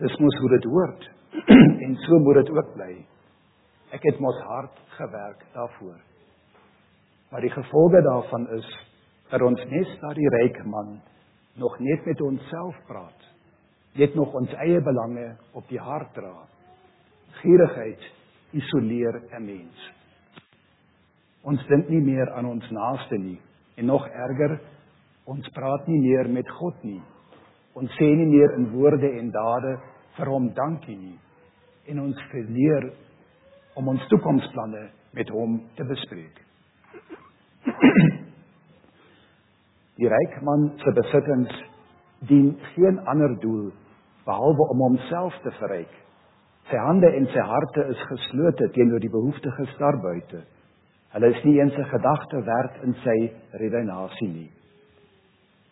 Dis 0.00 0.20
mos 0.24 0.40
hoe 0.40 0.54
dit 0.56 0.70
hoort 0.72 1.10
en 1.84 1.98
so 2.06 2.24
moet 2.24 2.40
dit 2.40 2.54
ook 2.56 2.76
bly. 2.78 2.94
Ek 3.92 4.08
het 4.08 4.24
mos 4.24 4.40
hard 4.48 4.80
gewerk 4.96 5.44
daarvoor. 5.52 5.98
Maar 7.30 7.40
die 7.40 7.50
gevolge 7.50 8.02
daarvan 8.02 8.48
is 8.56 8.68
dat 9.30 9.42
ons 9.42 9.64
net 9.70 10.00
na 10.02 10.12
die 10.14 10.28
ryk 10.28 10.64
man 10.66 11.00
nog 11.54 11.78
net 11.78 12.06
met 12.06 12.20
onsself 12.20 12.76
praat. 12.86 13.28
Net 13.92 14.14
nog 14.14 14.34
ons 14.34 14.52
eie 14.52 14.80
belange 14.80 15.36
op 15.52 15.68
die 15.68 15.78
hart 15.78 16.14
dra. 16.14 16.34
Gierigheid 17.42 18.02
isoleer 18.50 19.22
'n 19.30 19.44
mens. 19.44 19.90
Ons 21.42 21.66
dink 21.66 21.88
nie 21.88 22.00
meer 22.00 22.32
aan 22.32 22.46
ons 22.46 22.70
naaste 22.70 23.18
nie 23.18 23.40
en 23.76 23.86
nog 23.86 24.08
erger, 24.08 24.60
ons 25.24 25.48
praat 25.48 25.86
nie 25.86 26.00
meer 26.00 26.28
met 26.28 26.48
God 26.50 26.84
nie. 26.84 27.02
Ons 27.72 27.90
sê 27.90 28.16
nie 28.16 28.26
meer 28.26 28.54
in 28.58 28.70
woorde 28.70 29.08
en 29.18 29.30
dade 29.30 29.78
vir 30.16 30.26
hom 30.26 30.52
dankie 30.54 30.96
nie 30.96 31.18
en 31.86 32.00
ons 32.00 32.22
verleer 32.30 32.92
om 33.74 33.88
ons 33.88 34.08
toekomsplanne 34.08 34.88
met 35.12 35.28
hom 35.28 35.60
te 35.76 35.84
bespreek. 35.84 36.36
Die 40.00 40.08
ryk 40.08 40.40
man 40.42 40.70
se 40.82 40.92
besittings 40.96 41.56
dien 42.28 42.52
geen 42.74 43.00
ander 43.08 43.36
doel 43.40 43.70
behalwe 44.24 44.68
om 44.74 44.84
homself 44.84 45.36
te 45.44 45.52
verryk. 45.58 45.92
Sy 46.70 46.78
hande 46.78 47.08
en 47.16 47.26
sy 47.32 47.44
harte 47.52 47.86
is 47.92 48.08
geslote 48.12 48.68
teenoor 48.76 49.02
die 49.02 49.12
behoeftiges 49.12 49.72
daar 49.80 49.98
buite. 50.02 50.44
Hulle 51.14 51.32
is 51.34 51.44
nie 51.44 51.58
eens 51.58 51.76
'n 51.78 51.92
gedagte 51.94 52.42
werd 52.46 52.82
in 52.84 52.94
sy 53.04 53.18
redenasie 53.52 54.28
nie. 54.28 54.50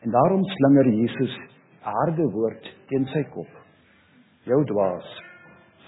En 0.03 0.11
daarom 0.11 0.45
slinger 0.45 0.89
Jesus 0.89 1.39
'n 1.39 1.95
harde 2.01 2.27
woord 2.33 2.65
teen 2.89 3.07
sy 3.07 3.23
kop. 3.35 3.53
Jou 4.45 4.65
dwaas, 4.65 5.09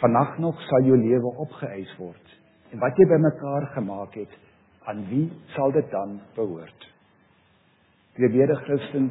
vannag 0.00 0.39
nog 0.39 0.61
sal 0.61 0.83
jou 0.83 0.97
lewe 0.97 1.31
opgeëis 1.45 1.97
word. 1.99 2.27
En 2.73 2.79
wat 2.79 2.97
jy 2.97 3.07
bymekaar 3.07 3.67
gemaak 3.75 4.15
het, 4.15 4.33
aan 4.89 5.03
wie 5.09 5.27
sal 5.55 5.73
dit 5.73 5.91
dan 5.91 6.21
behoort? 6.35 6.87
Geweerde 8.17 8.57
Christen, 8.65 9.11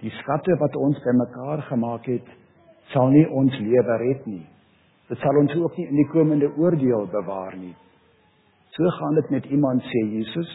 die 0.00 0.12
skatte 0.20 0.56
wat 0.60 0.76
ons 0.76 1.00
bymekaar 1.04 1.62
gemaak 1.70 2.06
het, 2.10 2.28
sal 2.92 3.10
nie 3.10 3.24
ons 3.28 3.56
lewe 3.58 3.96
red 4.02 4.26
nie. 4.28 4.44
Dit 5.08 5.18
sal 5.22 5.38
ons 5.40 5.54
ook 5.54 5.76
nie 5.78 5.86
in 5.88 6.00
die 6.00 6.10
komende 6.12 6.50
oordeel 6.58 7.06
bewaar 7.10 7.56
nie. 7.58 7.74
So 8.76 8.90
gaan 8.98 9.14
dit 9.14 9.30
met 9.30 9.46
iemand 9.54 9.82
sê 9.82 10.02
Jesus 10.12 10.50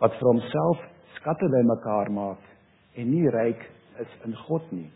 wat 0.00 0.14
vir 0.16 0.30
homself 0.30 0.84
skatte 1.18 1.48
bymekaar 1.52 2.10
maak 2.14 2.46
en 2.96 3.10
nie 3.10 3.28
ryk 3.34 3.66
is 4.00 4.14
in 4.24 4.36
God 4.46 4.72
nie. 4.72 4.88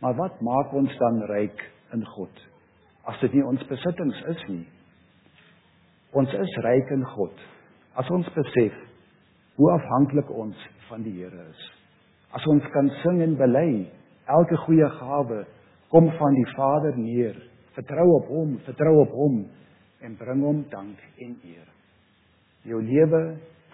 Maar 0.00 0.16
wat 0.18 0.40
maak 0.42 0.72
ons 0.74 0.96
dan 0.98 1.22
ryk 1.30 1.62
in 1.94 2.04
God 2.16 2.46
as 3.10 3.20
dit 3.22 3.32
nie 3.38 3.44
ons 3.46 3.62
besittings 3.68 4.18
is 4.34 4.42
nie? 4.48 4.66
Ons 6.16 6.32
is 6.34 6.56
ryk 6.64 6.90
in 6.96 7.06
God 7.14 7.46
as 8.00 8.08
ons 8.14 8.28
besef 8.32 8.76
hoe 9.60 9.70
afhanklik 9.74 10.30
ons 10.32 10.56
van 10.88 11.02
die 11.04 11.18
Here 11.18 11.44
is. 11.50 11.62
As 12.32 12.44
ons 12.48 12.64
kan 12.72 12.88
sing 13.02 13.20
en 13.24 13.34
bely, 13.36 13.70
elke 14.30 14.56
goeie 14.64 14.88
gawe 14.96 15.40
kom 15.92 16.06
van 16.16 16.36
die 16.38 16.46
Vader 16.54 16.96
neer. 16.96 17.36
Vertrou 17.76 18.06
op 18.16 18.30
hom, 18.32 18.54
vertrou 18.64 18.94
op 19.02 19.12
hom 19.18 19.40
en 20.06 20.14
bring 20.16 20.44
hom 20.46 20.62
dank 20.72 21.02
en 21.20 21.34
eer. 21.44 21.66
Jou 22.70 22.80
lewe, 22.84 23.22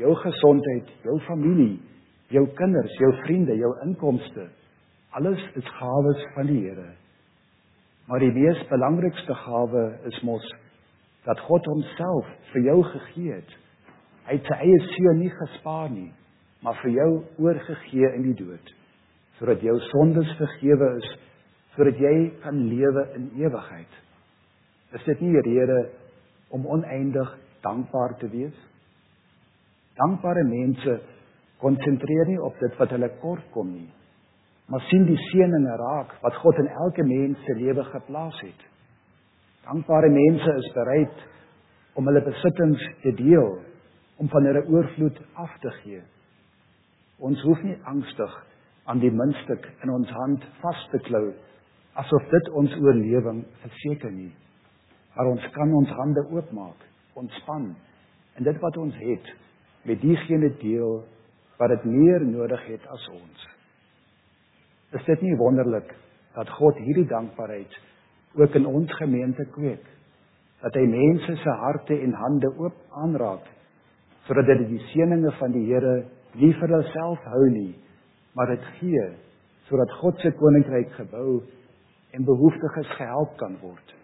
jou 0.00 0.14
gesondheid, 0.24 0.90
jou 1.04 1.18
familie, 1.28 1.76
jou 2.34 2.42
kinders, 2.58 2.96
jou 3.02 3.12
vriende, 3.22 3.54
jou 3.60 3.70
inkomste, 3.84 4.48
alles 5.16 5.42
is 5.60 5.68
gawes 5.78 6.24
van 6.34 6.50
die 6.50 6.64
Here. 6.64 6.88
Maar 8.10 8.22
die 8.22 8.32
mees 8.34 8.58
belangrikste 8.70 9.38
gawe 9.44 9.86
is 10.10 10.18
mos 10.26 10.50
dat 11.26 11.40
God 11.46 11.64
homself 11.70 12.28
vir 12.52 12.68
jou 12.68 12.76
gegee 12.90 13.38
het 13.38 13.54
Hy 14.26 14.34
het 14.34 14.48
sy 14.50 14.56
eie 14.64 14.78
seun 14.90 15.20
nie 15.22 15.30
gespaar 15.30 15.90
nie, 15.92 16.10
maar 16.66 16.74
vir 16.80 16.96
jou 16.96 17.10
oorgegee 17.44 18.08
in 18.16 18.24
die 18.26 18.38
dood, 18.40 18.72
sodat 19.38 19.62
jou 19.62 19.76
sondes 19.92 20.32
vergewe 20.40 20.88
is, 20.98 21.10
sodat 21.76 22.00
jy 22.02 22.14
kan 22.42 22.58
lewe 22.66 23.04
in 23.18 23.28
ewigheid. 23.38 24.00
Is 24.98 25.04
dit 25.06 25.22
nie 25.22 25.44
rede 25.46 25.76
om 26.56 26.66
oneindig 26.66 27.36
dankbaar 27.62 28.16
te 28.18 28.30
wees? 28.32 28.56
Dankbare 30.00 30.42
mense 30.48 30.96
konsentreer 31.62 32.32
nie 32.32 32.40
op 32.42 32.58
dit 32.60 32.74
wat 32.80 32.90
hulle 32.96 33.12
kort 33.22 33.46
kom 33.54 33.70
nie, 33.76 33.88
maar 34.66 34.82
sien 34.90 35.06
die 35.06 35.20
seëninge 35.30 35.78
raak 35.80 36.16
wat 36.24 36.42
God 36.42 36.58
in 36.64 36.72
elke 36.72 37.06
mens 37.06 37.38
se 37.46 37.54
lewe 37.60 37.86
geplaas 37.92 38.42
het. 38.42 38.66
Dankbare 39.70 40.10
mense 40.10 40.58
is 40.64 40.68
bereid 40.74 41.24
om 41.94 42.10
hulle 42.10 42.26
besittings 42.26 42.82
te 43.06 43.14
deel 43.22 43.54
om 44.16 44.28
van 44.28 44.44
hulle 44.48 44.64
oorvloed 44.66 45.18
af 45.32 45.58
te 45.60 45.70
gee. 45.82 46.02
Ons 47.18 47.42
hoef 47.42 47.62
nie 47.64 47.76
angstig 47.84 48.32
aan 48.84 49.00
die 49.02 49.12
muntstuk 49.12 49.66
in 49.84 49.92
ons 49.92 50.10
hand 50.10 50.44
vas 50.60 50.86
te 50.92 51.00
klou 51.08 51.30
asof 51.96 52.28
dit 52.32 52.48
ons 52.60 52.76
oorlewing 52.84 53.42
verseker 53.62 54.12
nie. 54.12 54.32
Maar 55.16 55.30
ons 55.32 55.48
kan 55.54 55.72
ons 55.72 55.92
hande 55.96 56.26
oopmaak, 56.28 56.80
ontspan 57.16 57.70
en 58.36 58.44
dit 58.44 58.58
wat 58.60 58.76
ons 58.76 58.96
het 59.00 59.30
met 59.88 60.00
diegene 60.02 60.50
deel 60.60 60.98
wat 61.56 61.72
dit 61.72 61.86
meer 61.88 62.24
nodig 62.28 62.66
het 62.68 62.84
as 62.92 63.08
ons. 63.14 63.46
Is 64.92 65.04
dit 65.08 65.24
nie 65.24 65.36
wonderlik 65.40 65.88
dat 66.36 66.52
God 66.58 66.76
hierdie 66.84 67.08
dankbaarheid 67.08 67.80
ook 68.36 68.58
in 68.60 68.68
ons 68.68 68.92
gemeente 69.00 69.46
kweek? 69.54 69.84
Dat 70.60 70.76
hy 70.76 70.84
mense 70.90 71.36
se 71.40 71.54
harte 71.62 71.96
en 71.96 72.12
hande 72.16 72.52
oop 72.60 72.76
aanraak 73.00 73.48
sodat 74.26 74.48
dit 74.50 74.64
die 74.68 74.82
seëninge 74.92 75.32
van 75.38 75.52
die 75.54 75.66
Here 75.68 75.96
nie 76.36 76.52
vir 76.58 76.72
hulself 76.74 77.22
hou 77.32 77.44
nie, 77.52 77.74
maar 78.36 78.50
dit 78.52 78.64
gee 78.80 79.04
sodat 79.66 79.92
God 80.00 80.18
se 80.22 80.30
koninkryk 80.38 80.92
gebou 80.94 81.40
en 82.14 82.26
behoeftiges 82.26 82.90
gehelp 82.98 83.32
kan 83.40 83.56
word. 83.62 83.94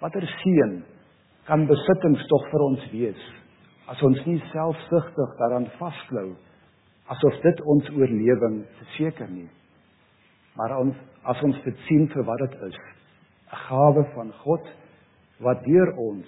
Watter 0.00 0.24
seën 0.42 0.78
kan 1.46 1.66
besittings 1.68 2.24
tog 2.30 2.46
vir 2.52 2.64
ons 2.70 2.86
wees 2.92 3.26
as 3.92 4.00
ons 4.02 4.22
nie 4.26 4.38
selfsugtig 4.50 5.34
daaraan 5.38 5.68
vasklou 5.78 6.30
asof 7.12 7.36
dit 7.44 7.60
ons 7.70 7.90
oorlewing 7.94 8.62
verseker 8.80 9.28
nie. 9.30 9.48
Maar 10.58 10.78
ons 10.80 11.04
as 11.26 11.42
ons 11.46 11.58
dit 11.64 11.84
sien 11.88 12.06
vir 12.10 12.24
wat 12.26 12.42
dit 12.44 12.56
is, 12.68 12.76
'n 13.52 13.56
gawe 13.68 14.02
van 14.14 14.32
God 14.42 14.66
wat 15.40 15.62
deur 15.64 15.94
ons 15.98 16.26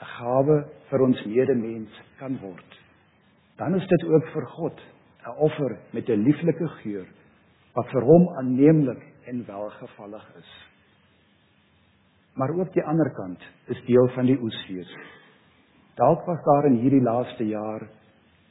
'n 0.00 0.08
gawe 0.16 0.56
vir 0.90 1.02
ons 1.02 1.24
medemens 1.26 2.02
kan 2.20 2.38
word. 2.42 2.78
Dan 3.58 3.74
is 3.74 3.86
dit 3.88 4.04
ook 4.04 4.32
vir 4.34 4.46
God 4.46 4.80
'n 5.26 5.36
offer 5.38 5.78
met 5.92 6.08
'n 6.08 6.22
lieflike 6.22 6.68
geur 6.82 7.06
wat 7.74 7.88
vir 7.90 8.02
hom 8.02 8.28
aanneemlik 8.38 9.02
en 9.26 9.44
welgevallig 9.46 10.26
is. 10.38 10.50
Maar 12.34 12.50
ook 12.50 12.72
die 12.72 12.84
ander 12.84 13.10
kant 13.14 13.42
is 13.66 13.84
deel 13.86 14.08
van 14.08 14.26
die 14.26 14.38
oesfees. 14.38 14.96
Dalk 15.94 16.26
was 16.26 16.42
daar 16.44 16.66
in 16.66 16.78
hierdie 16.80 17.02
laaste 17.02 17.44
jaar 17.44 17.88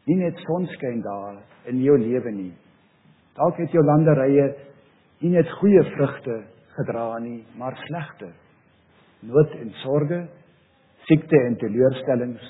nie 0.05 0.15
net 0.15 0.37
sonskyn 0.37 1.01
daar 1.01 1.37
in 1.63 1.81
jou 1.81 1.97
lewe 1.97 2.31
nie. 2.31 2.53
Dalk 3.35 3.57
het 3.57 3.71
jou 3.71 3.83
landerye 3.85 4.55
nie 5.19 5.29
net 5.29 5.51
goeie 5.59 5.83
vrugte 5.83 6.43
gedra 6.75 7.19
nie, 7.19 7.45
maar 7.57 7.77
slegte. 7.87 8.31
Nood 9.21 9.51
en 9.51 9.71
sorges 9.83 10.29
siekte 11.05 11.39
en 11.47 11.57
teleurstellings, 11.61 12.43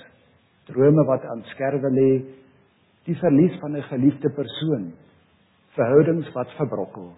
drome 0.70 1.06
wat 1.10 1.26
aan 1.32 1.44
skerwe 1.54 1.92
lê, 1.92 2.12
die 3.06 3.18
verlies 3.20 3.60
van 3.62 3.76
'n 3.76 3.90
geliefde 3.92 4.30
persoon, 4.30 4.94
verhoudings 5.76 6.32
wat 6.34 6.52
verbrokkel. 6.58 7.14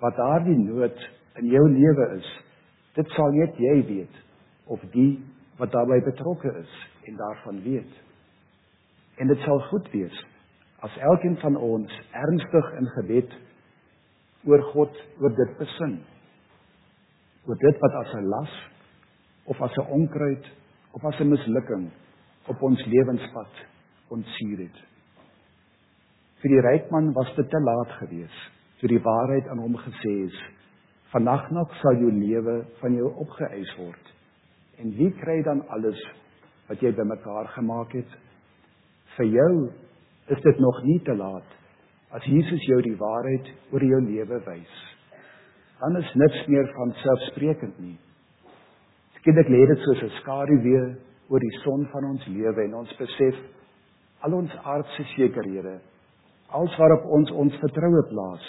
Wat 0.00 0.16
daardie 0.16 0.58
nood 0.58 0.98
in 1.36 1.46
jou 1.46 1.68
lewe 1.70 2.16
is, 2.18 2.28
dit 2.94 3.08
sal 3.10 3.30
net 3.32 3.56
jy 3.58 3.86
weet 3.86 4.14
of 4.66 4.80
die 4.92 5.18
wat 5.58 5.72
daarbey 5.72 6.00
betrokke 6.00 6.52
is 6.60 6.72
en 7.04 7.16
daarvan 7.16 7.62
weet. 7.62 7.92
En 9.18 9.26
dit 9.26 9.38
sal 9.38 9.60
goed 9.60 9.90
wees 9.90 10.24
as 10.86 10.98
elkeen 10.98 11.36
van 11.42 11.56
ons 11.56 11.94
ernstig 12.12 12.72
in 12.78 12.86
gebed 12.86 13.32
oor 14.46 14.62
God 14.62 14.94
oor 15.20 15.34
dit 15.34 15.58
besin. 15.58 15.98
oor 17.48 17.56
dit 17.56 17.78
wat 17.80 17.94
as 18.04 18.14
'n 18.14 18.28
las 18.28 18.52
of 19.48 19.60
as 19.62 19.76
'n 19.76 19.90
onkruid 19.90 20.44
of 20.92 21.04
as 21.04 21.20
'n 21.20 21.28
mislukking 21.28 21.90
op 22.46 22.62
ons 22.62 22.86
lewenspad 22.86 23.54
ontsuur 24.08 24.58
het. 24.58 24.78
Vir 26.40 26.50
die 26.50 26.60
ryk 26.60 26.90
man 26.90 27.12
was 27.12 27.34
dit 27.36 27.50
te 27.50 27.60
laat 27.60 27.90
gewees 28.00 28.36
toe 28.78 28.88
die 28.88 29.02
waarheid 29.02 29.48
aan 29.48 29.58
hom 29.58 29.76
gesê 29.76 30.12
is: 30.24 30.38
"Vanaand 31.10 31.50
nog 31.50 31.74
sal 31.82 31.96
jou 31.96 32.12
lewe 32.12 32.64
van 32.80 32.94
jou 32.94 33.12
opgeëis 33.14 33.76
word." 33.76 34.14
En 34.78 34.90
wie 34.90 35.10
kry 35.10 35.42
dan 35.42 35.68
alles 35.68 36.00
wat 36.68 36.80
jy 36.80 36.92
bymekaar 36.92 37.48
gemaak 37.56 37.92
het. 37.96 38.10
Vir 39.16 39.26
jou 39.26 39.52
is 40.28 40.42
dit 40.44 40.60
nog 40.60 40.82
nie 40.84 41.00
te 41.04 41.16
laat 41.16 41.56
as 42.16 42.24
Jesus 42.24 42.64
jou 42.64 42.80
die 42.82 42.96
waarheid 42.96 43.48
oor 43.72 43.84
jou 43.84 44.00
lewe 44.04 44.40
wys. 44.46 44.76
Dan 45.80 45.96
is 46.00 46.14
niks 46.14 46.46
meer 46.48 46.68
van 46.74 46.92
selfsprekend 47.02 47.80
nie. 47.80 47.96
Skielik 49.28 49.50
lê 49.52 49.66
dit 49.68 49.80
soos 49.84 50.02
'n 50.02 50.16
skaduwee 50.20 50.84
oor 51.28 51.40
die 51.40 51.56
son 51.62 51.82
van 51.92 52.04
ons 52.04 52.26
lewe 52.32 52.62
en 52.64 52.74
ons 52.74 52.92
besef 52.96 53.36
al 54.24 54.32
ons 54.32 54.54
aardse 54.64 55.04
sekerhede, 55.04 55.74
alles 56.48 56.76
waarop 56.80 57.04
ons 57.04 57.30
ons 57.30 57.58
vertroue 57.60 58.02
plaas, 58.08 58.46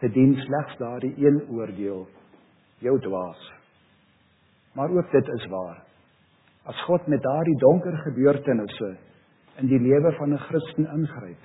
te 0.00 0.08
dien 0.08 0.34
slegs 0.34 0.74
daardie 0.80 1.14
een 1.22 1.38
oordeel, 1.54 2.02
jou 2.82 2.96
dwaas. 2.98 3.52
Maar 4.74 4.90
ook 4.90 5.12
dit 5.12 5.28
is 5.28 5.46
waar. 5.46 5.78
As 6.64 6.82
God 6.82 7.06
met 7.06 7.22
daardie 7.22 7.58
donker 7.58 7.96
gebeurtenisse 8.08 8.96
in 9.62 9.70
die 9.70 9.78
lewe 9.78 10.12
van 10.18 10.32
'n 10.32 10.46
Christen 10.48 10.90
ingryp, 10.98 11.42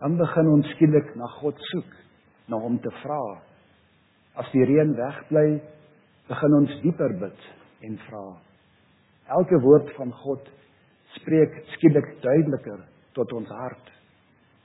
dan 0.00 0.16
begin 0.16 0.48
ons 0.48 0.70
skielik 0.70 1.14
na 1.14 1.26
God 1.26 1.56
soek, 1.58 1.92
na 2.48 2.56
hom 2.56 2.80
te 2.80 2.90
vra. 3.02 3.42
As 4.34 4.50
die 4.52 4.64
reën 4.64 4.96
wegbly, 4.96 5.60
begin 6.28 6.54
ons 6.56 6.74
dieper 6.80 7.12
bid 7.20 7.48
en 7.84 7.96
vra. 8.06 8.26
Elke 9.38 9.58
woord 9.60 9.90
van 9.98 10.12
God 10.22 10.48
spreek 11.18 11.56
skielik 11.74 12.06
duideliker 12.22 12.80
tot 13.16 13.32
ons 13.36 13.50
hart. 13.52 13.90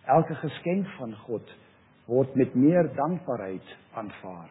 Elke 0.10 0.38
geskenk 0.40 0.88
van 0.98 1.16
God 1.26 1.52
word 2.10 2.36
met 2.40 2.56
meer 2.56 2.90
dankbaarheid 2.96 3.76
aanvaar. 4.00 4.50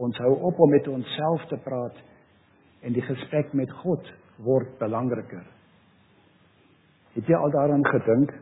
Ons 0.00 0.16
hou 0.24 0.32
op 0.48 0.58
om 0.60 0.72
met 0.72 0.88
onsself 0.88 1.44
te 1.52 1.58
praat 1.64 1.96
en 2.80 2.96
die 2.96 3.04
gesprek 3.04 3.52
met 3.52 3.70
God 3.82 4.08
word 4.40 4.72
belangriker. 4.80 5.44
Het 7.14 7.28
jy 7.28 7.36
al 7.36 7.52
daaraan 7.52 7.84
gedink 7.84 8.32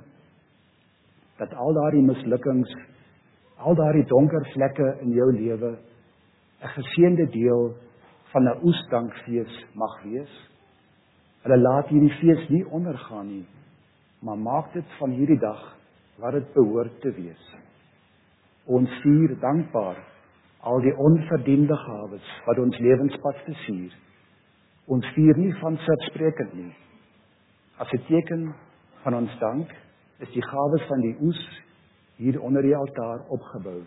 dat 1.38 1.52
al 1.54 1.74
daardie 1.74 2.04
mislukkings, 2.06 2.70
al 3.58 3.74
daardie 3.78 4.06
donker 4.06 4.46
vlekke 4.54 4.88
in 5.02 5.14
jou 5.16 5.28
lewe 5.34 5.74
'n 6.62 6.68
geseënde 6.74 7.26
deel 7.30 7.74
van 8.32 8.42
'n 8.48 8.58
oesdankfees 8.62 9.66
mag 9.74 10.02
wees? 10.02 10.32
Hulle 11.42 11.58
laat 11.58 11.88
hierdie 11.88 12.16
fees 12.20 12.48
nie 12.48 12.66
ondergaan 12.66 13.26
nie, 13.26 13.46
maar 14.18 14.38
maak 14.38 14.72
dit 14.72 14.84
van 14.98 15.10
hierdie 15.10 15.38
dag 15.38 15.76
wat 16.18 16.32
dit 16.32 16.52
behoort 16.52 17.00
te 17.00 17.12
wees. 17.12 17.44
Ons 18.64 18.90
vier 19.02 19.38
dankbaar 19.40 19.96
al 20.60 20.80
die 20.80 20.96
onverdiende 20.96 21.76
gawes 21.76 22.32
wat 22.46 22.58
ons 22.58 22.78
lewenspad 22.78 23.36
versier. 23.46 23.94
Ons 24.86 25.06
vier 25.14 25.36
nie 25.36 25.54
van 25.60 25.76
selfsprekend 25.76 26.54
nie. 26.54 26.74
As 27.78 27.92
'n 27.92 28.02
teken 28.08 28.54
van 29.02 29.14
ons 29.14 29.38
dank 29.38 29.70
is 30.18 30.30
die 30.34 30.42
gawes 30.42 30.82
van 30.88 31.00
die 31.00 31.16
oes 31.20 31.62
hier 32.16 32.40
onder 32.42 32.62
die 32.62 32.76
altaar 32.76 33.20
opgebou. 33.28 33.82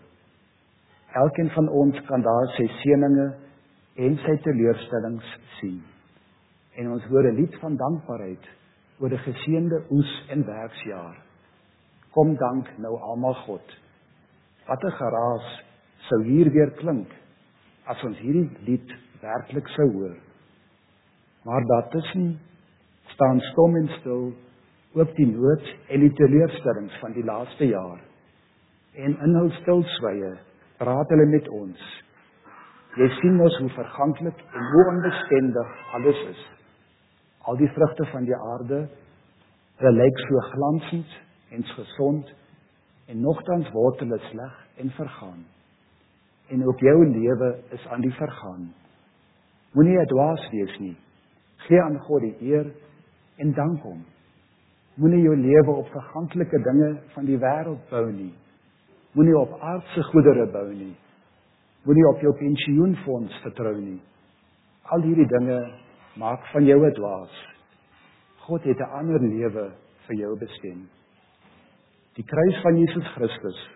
Elkeen 1.12 1.50
van 1.52 1.68
ons 1.70 1.98
kan 2.08 2.22
daar 2.24 2.48
sy 2.56 2.68
seëninge 2.80 3.28
en 4.00 4.14
sy 4.24 4.36
teleurstellings 4.46 5.32
sien. 5.58 5.82
En 6.80 6.92
ons 6.96 7.04
hoor 7.12 7.28
'n 7.28 7.36
lied 7.36 7.56
van 7.60 7.76
dankbaarheid 7.76 8.46
oor 9.00 9.10
die 9.10 9.24
geseënde 9.26 9.82
oes 9.92 10.14
en 10.30 10.46
werksjaar. 10.46 11.18
Kom 12.12 12.36
dank 12.36 12.78
nou 12.78 13.00
almal 13.00 13.34
God. 13.34 13.76
Wat 14.68 14.84
'n 14.84 14.92
geraas 14.92 15.64
sou 16.08 16.24
hier 16.24 16.52
weer 16.52 16.72
klink 16.72 17.10
as 17.86 18.04
ons 18.04 18.18
hierdie 18.18 18.50
lied 18.66 18.94
werklik 19.22 19.68
sou 19.68 19.92
hoor. 19.92 20.18
Maar 21.44 21.66
daartussen 21.66 22.40
staan 23.06 23.40
stom 23.40 23.76
en 23.76 23.90
stil 24.00 24.34
ook 24.94 25.16
die 25.16 25.28
nood 25.28 25.76
en 25.88 26.00
die 26.00 26.14
teleurstellings 26.14 27.00
van 27.00 27.12
die 27.12 27.24
laaste 27.24 27.66
jaar. 27.66 28.00
En 28.94 29.18
in 29.26 29.36
hul 29.36 29.52
stilswye 29.62 30.38
praat 30.82 31.14
hulle 31.14 31.28
met 31.30 31.48
ons. 31.54 31.82
Jy 32.98 33.08
sien 33.20 33.38
ons 33.40 33.58
hoe 33.62 33.70
verganklik 33.76 34.42
en 34.58 34.66
hoe 34.74 34.88
onbestendig 34.96 35.78
alles 35.98 36.24
is. 36.32 36.42
Al 37.48 37.60
die 37.62 37.70
vrugte 37.76 38.08
van 38.12 38.26
die 38.28 38.38
aarde, 38.38 38.82
hulle 39.82 39.94
lyk 39.98 40.20
so 40.26 40.44
glansend 40.50 41.14
en 41.56 41.66
gesond 41.78 42.34
en 43.12 43.22
nogtans 43.22 43.70
word 43.76 44.02
hulle 44.04 44.20
sleg 44.30 44.60
en 44.84 44.94
vergaan. 44.98 45.42
En 46.52 46.66
ook 46.68 46.84
jou 46.84 46.98
lewe 47.08 47.54
is 47.78 47.88
aan 47.88 48.04
die 48.04 48.14
vergaan. 48.18 48.70
Moenie 49.78 50.02
dwaas 50.12 50.50
wees 50.52 50.78
nie. 50.84 50.96
Gee 51.68 51.82
aan 51.82 52.00
God 52.08 52.26
die 52.26 52.52
eer 52.52 52.68
en 53.40 53.54
dank 53.56 53.86
hom. 53.86 54.02
Moenie 55.00 55.22
jou 55.24 55.36
lewe 55.38 55.78
op 55.84 55.94
verganklike 55.94 56.60
dinge 56.66 56.96
van 57.14 57.30
die 57.30 57.40
wêreld 57.40 57.86
bou 57.90 58.08
nie. 58.12 58.34
Moenie 59.12 59.38
op 59.38 59.58
aardse 59.60 60.04
goedere 60.04 60.46
bou 60.52 60.68
nie. 60.74 60.96
Moenie 61.84 62.08
op 62.08 62.22
jou 62.24 62.32
pensioenfonds 62.40 63.42
vertrou 63.44 63.76
nie. 63.76 64.00
Al 64.94 65.04
hierdie 65.04 65.28
dinge 65.28 65.60
maak 66.22 66.46
van 66.54 66.66
jou 66.66 66.80
'n 66.86 66.94
dwaas. 66.94 67.36
God 68.46 68.64
het 68.64 68.80
'n 68.80 68.92
ander 69.00 69.20
lewe 69.20 69.72
vir 70.08 70.16
jou 70.16 70.38
bestem. 70.40 70.90
Die 72.16 72.24
kruis 72.24 72.62
van 72.62 72.78
Jesus 72.78 73.08
Christus. 73.16 73.70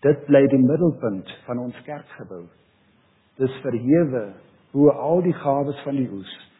Dit 0.00 0.24
bly 0.26 0.46
die 0.46 0.58
middelpunt 0.58 1.28
van 1.44 1.58
ons 1.58 1.82
kerkgebou. 1.82 2.44
Dis 3.36 3.60
verhewe 3.62 4.32
bo 4.72 4.88
al 4.88 5.22
die 5.22 5.32
gawes 5.32 5.82
van 5.82 5.96
die 5.96 6.10
oes. 6.10 6.50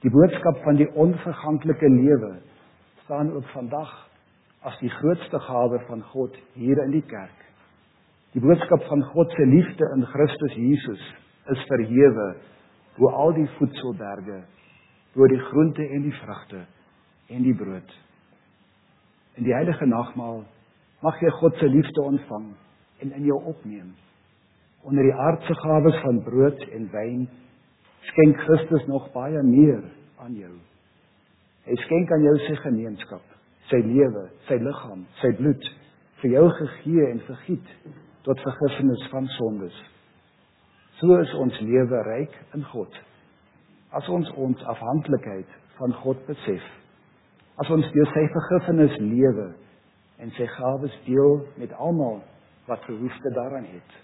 Die 0.00 0.10
boodskap 0.10 0.62
van 0.62 0.76
die 0.76 0.90
onverganklike 0.94 1.88
lewe 1.88 2.38
staan 3.04 3.32
ook 3.32 3.44
vandag 3.44 4.07
as 4.66 4.78
die 4.82 4.90
grootste 4.90 5.38
gawe 5.38 5.78
van 5.86 6.02
God 6.12 6.34
hier 6.58 6.80
in 6.82 6.94
die 6.96 7.04
kerk. 7.06 7.44
Die 8.34 8.42
boodskap 8.42 8.82
van 8.90 9.04
God 9.12 9.30
se 9.36 9.46
liefde 9.46 9.86
in 9.94 10.04
Christus 10.10 10.56
Jesus 10.58 11.04
is 11.54 11.64
verhewe 11.70 12.28
bo 12.98 13.12
al 13.14 13.32
die 13.36 13.46
voedselberge, 13.56 14.42
bo 15.14 15.28
die 15.30 15.40
groente 15.50 15.86
en 15.86 16.02
die 16.08 16.16
vrugte 16.18 16.64
en 17.30 17.46
die 17.46 17.54
brood. 17.54 17.94
In 19.38 19.46
die 19.46 19.54
heilige 19.54 19.86
nagmaal 19.86 20.42
mag 21.06 21.22
jy 21.22 21.30
God 21.38 21.56
se 21.62 21.70
liefde 21.70 22.02
ontvang 22.02 22.50
en 23.04 23.14
in 23.14 23.28
jou 23.30 23.38
opneem. 23.52 23.94
Onder 24.82 25.06
die 25.06 25.14
aardse 25.14 25.54
gawes 25.62 26.02
van 26.02 26.22
brood 26.26 26.66
en 26.74 26.90
wyn 26.90 27.24
skenk 28.10 28.42
Christus 28.42 28.86
nog 28.90 29.06
baie 29.14 29.42
meer 29.46 29.84
aan 30.18 30.34
jou. 30.34 30.54
Hy 31.68 31.76
skenk 31.86 32.10
aan 32.14 32.26
jou 32.26 32.38
sy 32.48 32.56
gemeenskap 32.66 33.37
sy 33.68 33.80
lewe, 33.84 34.24
sy 34.48 34.58
liggaam, 34.62 35.04
sy 35.20 35.30
bloed 35.38 35.68
vir 36.22 36.34
jou 36.34 36.46
gegee 36.60 37.10
en 37.12 37.20
vergiet 37.28 37.70
tot 38.26 38.40
vergifnis 38.44 39.04
van 39.12 39.28
sondes. 39.36 39.76
So 40.98 41.20
is 41.22 41.34
ons 41.38 41.60
lewe 41.62 42.02
ryk 42.08 42.34
in 42.56 42.64
God. 42.72 42.90
As 43.94 44.08
ons 44.12 44.28
ons 44.36 44.64
afhanklikheid 44.72 45.52
van 45.78 45.94
God 46.02 46.20
besef, 46.26 46.64
as 47.62 47.70
ons 47.74 47.86
deur 47.94 48.10
sy 48.14 48.24
vergifnis 48.34 48.98
lewe 49.02 49.48
en 50.22 50.32
sy 50.36 50.46
gawes 50.56 50.94
deel 51.06 51.40
met 51.60 51.72
almal 51.78 52.20
wat 52.68 52.84
behoefte 52.86 53.32
daaraan 53.36 53.68
het. 53.70 53.96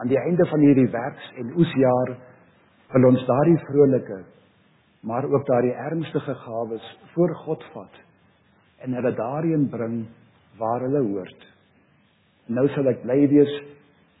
Aan 0.00 0.08
die 0.08 0.20
einde 0.20 0.46
van 0.48 0.62
hierdie 0.64 0.88
werks 0.92 1.32
en 1.42 1.56
oesjaar 1.58 2.14
wil 2.94 3.08
ons 3.10 3.26
daardie 3.26 3.58
vrolike 3.66 4.20
maar 5.00 5.24
ook 5.24 5.46
daardie 5.46 5.72
ernstige 5.72 6.34
gawes 6.34 6.86
voor 7.14 7.34
God 7.44 7.64
vat 7.74 8.00
en 8.84 8.96
hulle 8.96 9.12
daarin 9.16 9.68
bring 9.70 9.96
waar 10.58 10.84
hulle 10.86 11.02
hoort. 11.08 11.46
Nou 12.46 12.66
sal 12.74 12.88
ek 12.90 13.02
bly 13.04 13.18
wees 13.32 13.52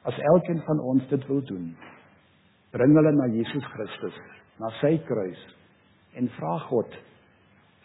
as 0.08 0.18
elkeen 0.34 0.62
van 0.66 0.80
ons 0.92 1.06
dit 1.10 1.26
wil 1.28 1.42
doen. 1.48 1.70
Bring 2.74 2.94
hulle 2.96 3.12
na 3.16 3.28
Jesus 3.34 3.66
Christus, 3.74 4.16
na 4.60 4.70
sy 4.80 4.96
kruis 5.08 5.40
en 6.18 6.28
vra 6.36 6.56
God 6.68 6.94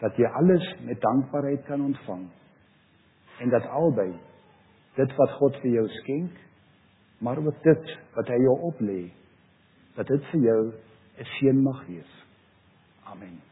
dat 0.00 0.18
jy 0.20 0.28
alles 0.40 0.64
met 0.84 1.00
dankbaarheid 1.00 1.64
kan 1.68 1.82
ontvang 1.82 2.26
en 3.40 3.52
dat 3.52 3.68
albei 3.80 4.10
dit 4.96 5.16
wat 5.18 5.34
God 5.40 5.56
vir 5.62 5.72
jou 5.76 5.86
skenk, 6.00 6.36
maar 7.20 7.40
ook 7.40 7.58
dit 7.64 7.92
wat 8.16 8.32
hy 8.32 8.38
jou 8.44 8.56
oplê, 8.70 9.00
dat 9.96 10.08
dit 10.08 10.30
vir 10.32 10.40
jou 10.48 10.62
'n 11.20 11.28
seën 11.38 11.62
mag 11.62 11.86
wees. 11.86 12.12
Amen. 13.04 13.45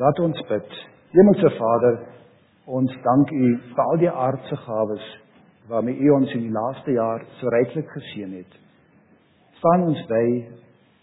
Laat 0.00 0.18
ons 0.24 0.38
bid. 0.48 0.76
Hemelse 1.12 1.50
Vader, 1.58 1.98
ons 2.64 2.92
dank 3.04 3.32
U 3.36 3.48
vir 3.60 3.82
al 3.84 3.98
die 4.00 4.08
aardse 4.08 4.56
gawes 4.64 5.08
waarmee 5.68 6.00
U 6.00 6.14
ons 6.16 6.32
in 6.32 6.46
die 6.46 6.54
laaste 6.54 6.94
jaar 6.96 7.20
so 7.38 7.52
ryklik 7.52 7.90
geseën 7.92 8.32
het. 8.38 8.54
Staan 9.60 9.84
ons 9.90 10.00
by 10.08 10.24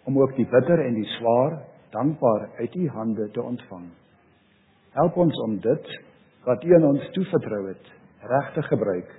om 0.10 0.18
ook 0.18 0.34
die 0.40 0.48
bitter 0.50 0.82
en 0.88 0.98
die 0.98 1.06
swaar 1.20 1.60
dankbaar 1.94 2.48
uit 2.58 2.76
U 2.76 2.88
hande 2.96 3.30
te 3.36 3.42
ontvang. 3.42 3.86
Help 4.98 5.22
ons 5.22 5.42
om 5.46 5.60
dit 5.62 5.94
wat 6.50 6.66
U 6.66 6.74
aan 6.76 6.90
ons 6.90 7.12
toevertrou 7.14 7.62
het, 7.68 7.94
reg 8.26 8.52
te 8.58 8.66
gebruik 8.72 9.14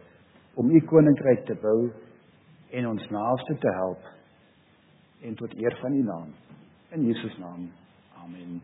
om 0.58 0.70
U 0.70 0.82
koninkryk 0.90 1.46
te 1.46 1.54
bou 1.62 1.92
en 2.74 2.90
ons 2.90 3.06
naaste 3.14 3.58
te 3.62 3.78
help 3.78 4.10
en 5.22 5.38
tot 5.38 5.54
eer 5.54 5.78
van 5.78 5.94
U 5.94 6.02
naam. 6.02 6.34
In 6.90 7.06
Jesus 7.06 7.38
naam. 7.38 7.70
Amen 8.24 8.58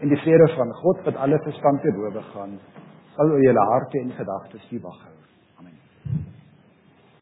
en 0.00 0.08
die 0.08 0.20
vrede 0.22 0.48
van 0.56 0.72
God 0.82 1.04
wat 1.04 1.16
alle 1.16 1.38
verstand 1.44 1.82
te 1.82 1.92
bowe 1.94 2.22
gaan, 2.32 2.58
sal 3.16 3.30
oor 3.30 3.42
julle 3.42 3.66
harte 3.70 4.00
en 4.00 4.14
gedagtes 4.16 4.70
die 4.70 4.80
wag 4.82 5.02
hou. 5.06 5.16
Amen. 5.62 5.76